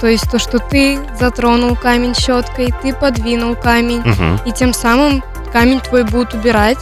То 0.02 0.08
есть 0.08 0.28
то, 0.30 0.38
что 0.40 0.58
ты 0.58 0.98
затронул 1.18 1.76
камень 1.76 2.12
щеткой, 2.14 2.74
ты 2.82 2.92
подвинул 2.92 3.54
камень, 3.54 4.00
Мгм. 4.00 4.40
и 4.44 4.50
тем 4.50 4.74
самым 4.74 5.22
камень 5.52 5.78
твой 5.80 6.02
будут 6.02 6.34
убирать. 6.34 6.78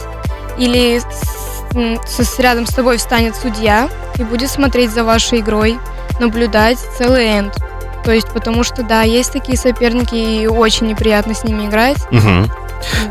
Или 0.57 0.99
с- 0.99 2.25
с- 2.25 2.39
рядом 2.39 2.65
с 2.65 2.73
тобой 2.73 2.97
встанет 2.97 3.35
судья 3.35 3.89
и 4.17 4.23
будет 4.23 4.49
смотреть 4.49 4.89
за 4.91 5.03
вашей 5.03 5.39
игрой, 5.41 5.77
наблюдать 6.19 6.79
целый 6.97 7.27
энд. 7.27 7.55
То 8.03 8.11
есть, 8.11 8.29
потому 8.33 8.63
что, 8.63 8.81
да, 8.81 9.03
есть 9.03 9.31
такие 9.31 9.55
соперники, 9.55 10.15
и 10.15 10.47
очень 10.47 10.87
неприятно 10.87 11.35
с 11.35 11.43
ними 11.43 11.67
играть. 11.67 11.97
Мгм. 12.09 12.51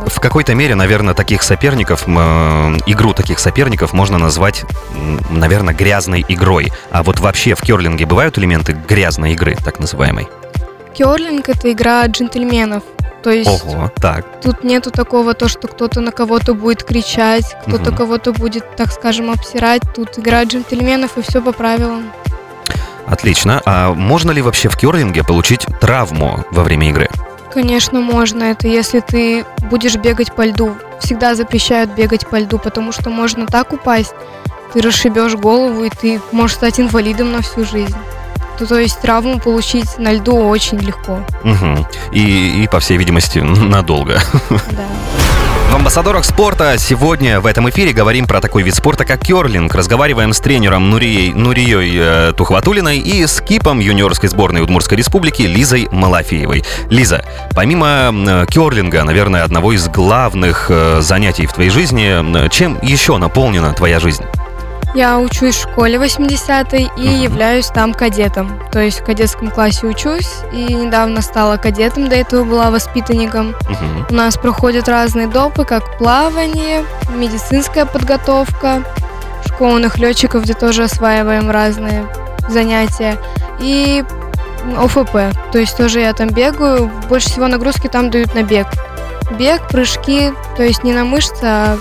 В 0.07 0.21
какой-то 0.21 0.55
мере, 0.55 0.75
наверное, 0.75 1.15
таких 1.15 1.43
соперников, 1.43 2.05
э, 2.07 2.11
игру 2.87 3.13
таких 3.15 3.39
соперников 3.39 3.93
можно 3.93 4.19
назвать, 4.19 4.65
наверное, 5.31 5.75
грязной 5.75 6.25
игрой. 6.29 6.73
А 6.91 7.03
вот 7.03 7.21
вообще 7.21 7.55
в 7.55 7.61
керлинге 7.63 8.07
бывают 8.07 8.39
элементы 8.39 8.73
грязной 8.73 9.33
игры, 9.33 9.57
так 9.65 9.79
называемой? 9.81 10.29
Керлинг– 10.95 11.49
это 11.49 11.71
игра 11.73 12.05
джентльменов. 12.07 12.83
То 13.23 13.31
есть 13.31 13.65
Ого, 13.65 13.91
так. 13.97 14.25
тут 14.41 14.65
нету 14.65 14.91
такого, 14.91 15.35
то, 15.35 15.47
что 15.47 15.69
кто-то 15.69 16.01
на 16.01 16.11
кого-то 16.11 16.55
будет 16.55 16.85
кричать, 16.85 17.55
кто-то 17.67 17.91
Мгм. 17.91 17.97
кого-то 17.97 18.33
будет, 18.33 18.77
так 18.77 18.91
скажем, 18.91 19.31
обсирать. 19.31 19.83
Тут 19.95 20.19
игра 20.19 20.43
джентльменов, 20.45 21.19
и 21.19 21.23
все 21.23 21.43
по 21.43 21.53
правилам. 21.53 22.11
Отлично. 23.07 23.61
А 23.67 23.93
можно 23.93 24.31
ли 24.31 24.41
вообще 24.41 24.69
в 24.69 24.77
керлинге 24.79 25.23
получить 25.23 25.67
травму 25.81 26.45
во 26.51 26.63
время 26.63 26.89
игры? 26.89 27.11
Конечно, 27.53 28.01
можно. 28.01 28.45
Это 28.45 28.69
если 28.69 29.01
ты 29.01 29.45
будешь 29.71 29.97
бегать 29.97 30.33
по 30.35 30.47
льду. 30.47 30.77
Всегда 31.01 31.35
запрещают 31.35 31.93
бегать 31.93 32.27
по 32.27 32.37
льду, 32.37 32.59
потому 32.59 32.93
что 32.93 33.11
можно 33.11 33.47
так 33.47 33.73
упасть, 33.73 34.15
ты 34.73 34.81
расшибешь 34.81 35.35
голову, 35.35 35.85
и 35.85 35.91
ты 35.91 36.21
можешь 36.33 36.57
стать 36.57 36.79
инвалидом 36.79 37.33
на 37.33 37.43
всю 37.43 37.65
жизнь. 37.65 37.97
То, 38.59 38.67
то 38.67 38.79
есть 38.79 39.01
травму 39.01 39.41
получить 39.41 39.99
на 39.99 40.13
льду 40.13 40.37
очень 40.37 40.79
легко. 40.79 41.21
Мгм. 41.43 41.87
И, 42.13 42.63
и, 42.63 42.69
по 42.69 42.79
всей 42.79 42.99
видимости, 42.99 43.39
надолго. 43.43 44.21
Да. 44.51 44.87
В 45.71 45.75
амбассадорах 45.77 46.25
спорта 46.25 46.77
сегодня 46.79 47.41
в 47.41 47.47
этом 47.47 47.71
эфире 47.71 47.93
говорим 47.93 48.27
про 48.27 48.41
такой 48.41 48.65
вид 48.65 48.75
спорта, 48.75 49.05
как 49.05 49.25
керлинг. 49.25 49.73
Разговариваем 49.73 50.33
с 50.33 50.41
тренером 50.41 50.91
Нурией, 50.91 51.33
Нурией 51.33 51.97
э, 51.97 52.33
Тухватулиной 52.37 52.99
и 52.99 53.25
с 53.25 53.41
кипом 53.41 53.79
юниорской 53.79 54.29
сборной 54.29 54.63
Удмуртской 54.63 54.99
республики 54.99 55.43
Лизой 55.43 55.87
Малафеевой. 55.93 56.65
Лиза, 56.89 57.25
помимо 57.55 58.11
э, 58.13 58.47
керлинга, 58.51 59.05
наверное, 59.05 59.45
одного 59.45 59.73
из 59.73 59.87
главных 59.87 60.67
э, 60.71 61.03
занятий 61.03 61.47
в 61.47 61.53
твоей 61.53 61.71
жизни, 61.71 62.47
э, 62.47 62.49
чем 62.49 62.77
еще 62.83 63.17
наполнена 63.19 63.73
твоя 63.73 64.01
жизнь? 64.01 64.25
Я 64.95 65.21
учусь 65.21 65.57
в 65.57 65.71
школе 65.71 65.99
80-й 65.99 66.91
и 66.97 67.09
являюсь 67.23 67.69
там 67.69 67.95
кадетом. 67.95 68.61
То 68.73 68.81
есть 68.81 69.01
в 69.01 69.05
кадетском 69.05 69.51
классе 69.51 69.87
учусь 69.87 70.29
и 70.53 70.65
недавно 70.65 71.23
стала 71.23 71.57
кадетом, 71.59 72.09
до 72.09 72.17
этого 72.17 72.45
была 72.45 72.71
воспитанником. 72.71 73.55
Мгм. 73.69 74.07
У 74.11 74.15
нас 74.15 74.37
проходят 74.37 74.89
разные 74.89 75.29
допы, 75.29 75.65
как 75.65 75.97
плавание, 75.99 76.85
медицинская 77.15 77.87
подготовка, 77.87 78.83
школьных 79.47 79.99
летчиков, 79.99 80.43
где 80.43 80.55
тоже 80.55 80.85
осваиваем 80.85 81.51
разные 81.51 82.07
занятия. 82.49 83.17
И 83.61 84.03
ОФП, 84.77 85.33
то 85.53 85.59
есть 85.59 85.77
тоже 85.77 86.01
я 86.01 86.13
там 86.13 86.31
бегаю. 86.31 86.91
Больше 87.09 87.31
всего 87.31 87.47
нагрузки 87.47 87.87
там 87.87 88.11
дают 88.11 88.35
на 88.35 88.43
бег. 88.43 88.67
Бег, 89.39 89.69
прыжки, 89.69 90.33
то 90.57 90.65
есть 90.65 90.83
не 90.83 90.93
на 90.93 91.05
мышцы, 91.05 91.45
а 91.45 91.79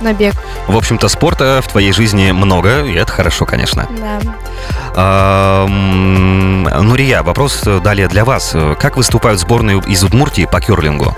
на 0.00 0.12
бег. 0.12 0.34
В 0.66 0.76
общем-то, 0.76 1.08
спорта 1.08 1.60
в 1.62 1.68
твоей 1.68 1.92
жизни 1.92 2.30
много, 2.32 2.84
и 2.84 2.94
это 2.94 3.10
хорошо, 3.12 3.46
конечно. 3.46 3.88
Да. 4.00 5.66
Нурия, 6.82 7.22
вопрос 7.22 7.62
э, 7.66 7.80
далее 7.80 8.08
для 8.08 8.24
вас. 8.24 8.54
Как 8.80 8.96
выступают 8.96 9.40
сборные 9.40 9.80
из 9.86 10.02
Удмуртии 10.04 10.46
по 10.50 10.60
керлингу? 10.60 11.14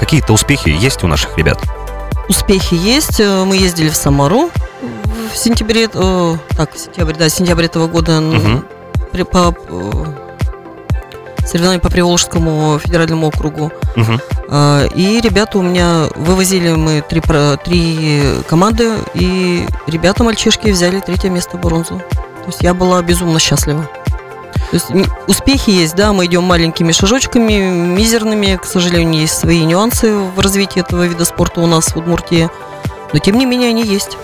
Какие-то 0.00 0.32
успехи 0.32 0.68
есть 0.68 1.04
у 1.04 1.06
наших 1.06 1.36
ребят? 1.38 1.58
Успехи 2.28 2.74
есть. 2.74 3.20
Э, 3.20 3.44
Мы 3.44 3.56
ездили 3.56 3.88
в 3.88 3.96
Самару 3.96 4.50
в 5.32 5.36
сентябре, 5.36 5.88
э, 5.92 6.36
так, 6.56 6.70
сентябрь, 6.76 7.14
да, 7.14 7.28
сентябрь 7.28 7.64
этого 7.64 7.86
года 7.88 8.20
Мгм. 8.20 8.64
при- 9.12 9.22
по 9.24 9.54
соревнованию 11.46 11.80
по 11.80 11.90
Приволжскому 11.90 12.78
федеральному 12.78 13.28
округу. 13.28 13.72
А, 14.48 14.86
И 14.94 15.20
ребята 15.20 15.58
у 15.58 15.62
меня 15.62 16.08
вывозили 16.14 16.72
мы 16.74 17.02
три, 17.02 17.22
три 17.64 18.22
команды, 18.48 18.92
и 19.14 19.66
ребята 19.86 20.24
мальчишки 20.24 20.68
взяли 20.70 21.00
третье 21.00 21.30
место 21.30 21.56
бронзу. 21.56 22.02
То 22.10 22.46
есть 22.48 22.62
я 22.62 22.74
была 22.74 23.02
безумно 23.02 23.38
счастлива. 23.38 23.88
То 24.70 24.76
есть 24.76 24.86
успехи 25.26 25.70
есть, 25.70 25.94
да, 25.94 26.12
мы 26.12 26.26
идем 26.26 26.42
маленькими 26.42 26.92
шажочками, 26.92 27.52
мизерными, 27.52 28.58
к 28.60 28.64
сожалению, 28.64 29.20
есть 29.20 29.38
свои 29.38 29.64
нюансы 29.64 30.14
в 30.16 30.40
развитии 30.40 30.80
этого 30.80 31.06
вида 31.06 31.24
спорта 31.24 31.60
у 31.60 31.66
нас 31.66 31.88
в 31.88 31.96
Удмуртии, 31.96 32.48
но 33.12 33.18
тем 33.18 33.38
не 33.38 33.46
менее 33.46 33.70
они 33.70 33.84
есть. 33.84 34.16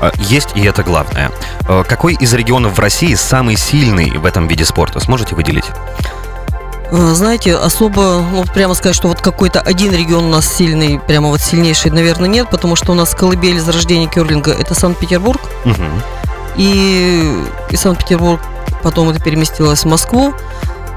А, 0.00 0.10
Есть, 0.16 0.50
и 0.54 0.64
это 0.64 0.82
главное. 0.82 1.30
А, 1.68 1.82
Какой 1.84 2.14
из 2.14 2.32
регионов 2.32 2.76
в 2.76 2.78
России 2.78 3.14
самый 3.14 3.56
сильный 3.56 4.16
в 4.16 4.24
этом 4.24 4.46
виде 4.46 4.64
спорта? 4.64 5.00
Сможете 5.00 5.34
выделить? 5.34 5.66
Э, 6.90 7.12
Знаете, 7.14 7.54
особо, 7.56 8.24
ну, 8.32 8.44
прямо 8.54 8.74
сказать, 8.74 8.96
что 8.96 9.08
вот 9.08 9.20
какой-то 9.20 9.60
один 9.60 9.92
регион 9.92 10.24
у 10.24 10.30
нас 10.30 10.46
сильный, 10.46 10.98
прямо 10.98 11.28
вот 11.28 11.40
сильнейший, 11.40 11.90
наверное, 11.90 12.28
нет, 12.28 12.48
потому 12.50 12.76
что 12.76 12.92
у 12.92 12.94
нас 12.94 13.14
колыбель 13.14 13.60
зарождения 13.60 14.08
керлинга– 14.08 14.52
это 14.58 14.74
Санкт-Петербург, 14.74 15.40
Мгм. 15.64 16.02
и 16.56 17.30
из 17.70 17.80
Санкт-Петербург 17.80 18.40
потом 18.82 19.10
это 19.10 19.20
переместилось 19.20 19.80
в 19.84 19.86
Москву. 19.86 20.32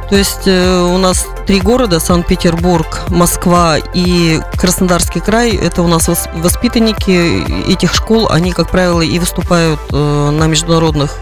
То 0.10 0.18
есть 0.18 0.42
э, 0.46 0.82
у 0.82 0.98
нас 0.98 1.26
три 1.48 1.62
города, 1.62 2.00
Санкт-Петербург, 2.02 3.04
Москва 3.08 3.78
и 3.94 4.42
Краснодарский 4.60 5.22
край, 5.22 5.56
это 5.56 5.82
у 5.84 5.88
нас 5.88 6.10
вос- 6.10 6.30
воспитанники 6.42 7.70
этих 7.72 7.94
школ, 7.94 8.28
они, 8.30 8.52
как 8.52 8.70
правило, 8.70 9.00
и 9.02 9.18
выступают 9.20 9.80
э, 9.92 10.30
на 10.32 10.48
международных 10.48 11.18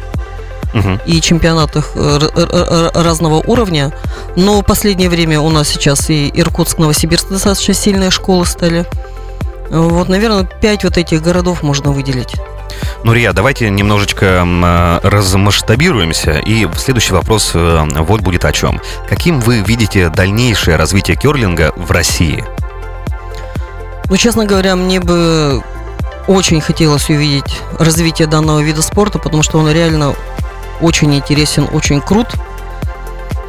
Мгм. 0.73 0.99
и 1.05 1.19
чемпионатах 1.19 1.91
э, 1.95 2.89
разного 2.93 3.35
уровня. 3.35 3.91
Но 4.35 4.61
в 4.61 4.63
последнее 4.63 5.09
время 5.09 5.39
у 5.39 5.49
нас 5.49 5.67
сейчас 5.67 6.09
и 6.09 6.29
Иркутск, 6.33 6.77
Новосибирск 6.77 7.29
достаточно 7.29 7.73
сильные 7.73 8.11
школы 8.11 8.45
стали. 8.45 8.85
Вот, 9.69 10.09
наверное, 10.09 10.43
пять 10.61 10.83
вот 10.83 10.97
этих 10.97 11.21
городов 11.21 11.63
можно 11.63 11.91
выделить. 11.91 12.35
Нурия, 13.03 13.33
давайте 13.33 13.69
немножечко 13.69 14.43
э, 14.45 14.99
размасштабируемся. 15.03 16.39
И 16.39 16.67
следующий 16.77 17.13
вопрос 17.13 17.51
э, 17.53 17.85
вот 17.99 18.21
будет 18.21 18.45
о 18.45 18.51
чем. 18.51 18.81
Каким 19.07 19.39
вы 19.39 19.61
видите 19.61 20.09
дальнейшее 20.09 20.75
развитие 20.75 21.15
керлинга 21.17 21.73
в 21.75 21.91
России? 21.91 22.43
Ну, 24.09 24.17
честно 24.17 24.45
говоря, 24.45 24.75
мне 24.75 24.99
бы 24.99 25.63
очень 26.27 26.61
хотелось 26.61 27.09
увидеть 27.09 27.59
развитие 27.77 28.27
данного 28.27 28.59
вида 28.59 28.81
спорта, 28.81 29.19
потому 29.19 29.43
что 29.43 29.59
он 29.59 29.71
реально 29.71 30.15
очень 30.81 31.13
интересен, 31.15 31.67
очень 31.73 32.01
крут. 32.01 32.27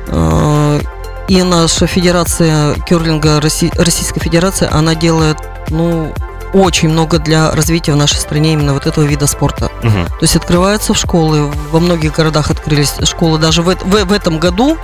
Э, 0.09 0.81
И 1.29 1.43
наша 1.45 1.87
федерация 1.87 2.75
керлинга, 2.89 3.39
Росси- 3.41 3.71
Российская 3.81 4.19
Федерация, 4.19 4.69
она 4.73 4.97
делает, 4.97 5.37
ну, 5.69 6.13
очень 6.53 6.89
много 6.89 7.21
для 7.21 7.53
развития 7.53 7.93
в 7.93 7.97
нашей 7.97 8.17
стране 8.17 8.55
именно 8.55 8.73
вот 8.75 8.87
этого 8.89 9.05
вида 9.05 9.29
спорта. 9.29 9.71
Мгм. 9.85 10.07
То 10.07 10.23
есть 10.23 10.35
открываются 10.35 10.93
в 10.93 10.99
школы, 10.99 11.49
во 11.71 11.79
многих 11.79 12.17
городах 12.17 12.51
открылись 12.51 12.95
школы. 13.05 13.39
Даже 13.39 13.63
в, 13.63 13.67
в- 13.77 14.05
в 14.07 14.13
этом 14.13 14.41
году 14.41 14.77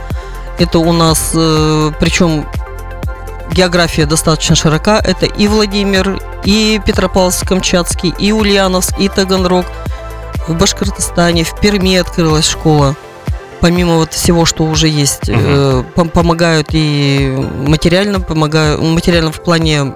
это 0.61 0.79
у 0.79 0.93
нас, 0.93 1.33
э, 1.35 1.91
причем 1.99 2.47
география 3.51 4.07
достаточно 4.07 4.55
широка. 4.55 5.01
Это 5.05 5.27
и 5.27 5.49
Владимир, 5.49 6.21
и 6.45 6.81
Петропавловск-Камчатский, 6.87 8.15
и 8.17 8.31
Ульяновск, 8.31 8.97
и 9.01 9.09
Таганрог. 9.09 9.67
В 10.49 10.55
Башкортостане, 10.55 11.45
в 11.45 11.59
Перми 11.61 11.97
открылась 11.97 12.49
школа. 12.49 12.95
Помимо 13.61 13.97
вот 13.97 14.13
всего, 14.13 14.45
что 14.45 14.65
уже 14.65 14.87
есть, 14.89 15.29
э, 15.29 15.83
пом- 15.97 16.11
помогают 16.11 16.69
и 16.73 17.35
материально, 17.67 18.21
помогают, 18.21 18.81
материально 18.83 19.33
в 19.33 19.41
плане 19.43 19.95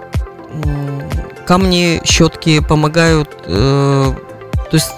камни, 1.46 2.00
щетки 2.04 2.60
помогают. 2.60 3.30
э, 3.46 4.12
то 4.70 4.76
есть, 4.76 4.90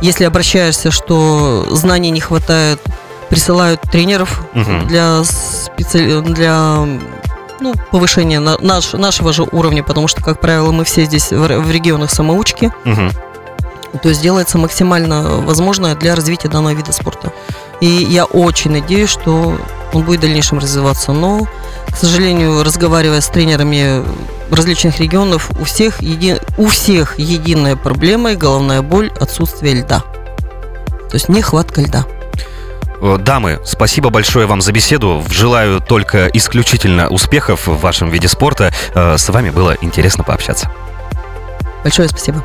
если 0.00 0.24
обращаешься, 0.24 0.90
что 0.90 1.66
знаний 1.70 2.10
не 2.10 2.20
хватает, 2.20 2.80
присылают 3.28 3.80
тренеров 3.82 4.42
Мгм. 4.54 4.86
для 4.88 5.22
специ... 5.24 6.20
для 6.22 6.86
ну, 7.60 7.74
повышения 7.90 8.40
на- 8.40 8.58
наш- 8.58 8.92
нашего 8.94 9.32
же 9.32 9.44
уровня, 9.52 9.82
потому 9.84 10.08
что, 10.08 10.20
как 10.22 10.40
правило, 10.40 10.72
мы 10.72 10.84
все 10.84 11.04
здесь 11.04 11.30
в, 11.30 11.46
в 11.60 11.70
регионах 11.70 12.10
самоучки, 12.10 12.72
Мгм. 12.84 13.10
То 14.00 14.08
есть 14.08 14.22
делается 14.22 14.58
максимально 14.58 15.40
возможное 15.40 15.94
для 15.94 16.14
развития 16.14 16.48
данного 16.48 16.74
вида 16.74 16.92
спорта. 16.92 17.32
И 17.80 17.86
я 17.86 18.24
очень 18.24 18.70
надеюсь, 18.70 19.10
что 19.10 19.58
он 19.92 20.02
будет 20.04 20.20
в 20.20 20.22
дальнейшем 20.22 20.58
развиваться. 20.58 21.12
Но, 21.12 21.46
к 21.90 21.96
сожалению, 21.96 22.62
разговаривая 22.62 23.20
с 23.20 23.28
тренерами 23.28 24.04
различных 24.50 25.00
регионов, 25.00 25.50
у 25.60 25.64
всех, 25.64 26.00
еди... 26.00 26.36
у 26.58 26.68
всех 26.68 27.18
единая 27.18 27.76
проблема 27.76 28.32
и 28.32 28.36
головная 28.36 28.82
боль– 28.82 29.10
отсутствие 29.20 29.74
льда. 29.74 30.00
То 31.10 31.14
есть 31.14 31.28
нехватка 31.28 31.80
льда. 31.80 32.06
Э, 33.02 33.18
Дамы, 33.18 33.60
спасибо 33.64 34.10
большое 34.10 34.46
вам 34.46 34.62
за 34.62 34.72
беседу. 34.72 35.22
Желаю 35.28 35.80
только 35.80 36.28
исключительно 36.28 37.08
успехов 37.08 37.66
в 37.66 37.80
вашем 37.80 38.10
виде 38.10 38.28
спорта. 38.28 38.72
Э, 38.94 39.18
С 39.18 39.28
вами 39.28 39.50
было 39.50 39.76
интересно 39.80 40.24
пообщаться. 40.24 40.70
Большое 41.82 42.08
спасибо. 42.08 42.44